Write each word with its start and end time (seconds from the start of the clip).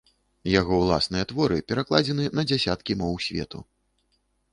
Яго 0.51 0.73
ўласныя 0.83 1.27
творы 1.31 1.57
перакладзены 1.71 2.25
на 2.39 2.45
дзясяткі 2.53 2.97
моў 3.03 3.13
свету. 3.27 3.63